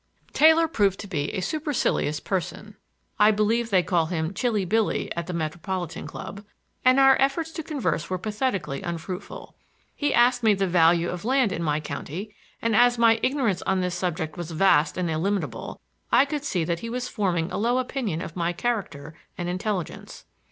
Taylor 0.33 0.67
proved 0.67 0.99
to 1.01 1.05
be 1.07 1.31
a 1.31 1.41
supercilious 1.41 2.19
person,—I 2.19 3.29
believe 3.29 3.69
they 3.69 3.83
call 3.83 4.07
him 4.07 4.33
Chilly 4.33 4.65
Billy 4.65 5.13
at 5.15 5.27
the 5.27 5.31
Metropolitan 5.33 6.07
Club,—and 6.07 6.99
our 6.99 7.15
efforts 7.21 7.51
to 7.51 7.61
converse 7.61 8.09
were 8.09 8.17
pathetically 8.17 8.81
unfruitful. 8.81 9.53
He 9.95 10.11
asked 10.11 10.41
me 10.41 10.55
the 10.55 10.65
value 10.65 11.07
of 11.09 11.23
land 11.23 11.51
in 11.51 11.61
my 11.61 11.79
county, 11.79 12.33
and 12.63 12.75
as 12.75 12.97
my 12.97 13.19
ignorance 13.21 13.61
on 13.67 13.81
this 13.81 13.93
subject 13.93 14.37
was 14.37 14.49
vast 14.49 14.97
and 14.97 15.07
illimitable, 15.07 15.79
I 16.11 16.25
could 16.25 16.43
see 16.43 16.63
that 16.63 16.79
he 16.79 16.89
was 16.89 17.07
forming 17.07 17.51
a 17.51 17.57
low 17.59 17.77
opinion 17.77 18.23
of 18.23 18.35
my 18.35 18.53
character 18.53 19.13
and 19.37 19.47
intelligence. 19.47 20.25